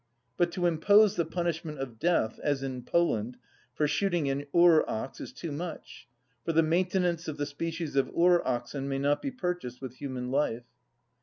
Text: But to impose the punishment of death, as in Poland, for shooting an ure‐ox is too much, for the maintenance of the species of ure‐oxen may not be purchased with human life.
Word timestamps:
But 0.35 0.51
to 0.53 0.65
impose 0.65 1.15
the 1.15 1.25
punishment 1.25 1.77
of 1.77 1.99
death, 1.99 2.39
as 2.41 2.63
in 2.63 2.81
Poland, 2.81 3.37
for 3.75 3.87
shooting 3.87 4.27
an 4.31 4.47
ure‐ox 4.51 5.21
is 5.21 5.31
too 5.31 5.51
much, 5.51 6.07
for 6.43 6.53
the 6.53 6.63
maintenance 6.63 7.27
of 7.27 7.37
the 7.37 7.45
species 7.45 7.95
of 7.95 8.07
ure‐oxen 8.11 8.85
may 8.87 8.97
not 8.97 9.21
be 9.21 9.29
purchased 9.29 9.79
with 9.79 9.97
human 9.97 10.31
life. 10.31 10.63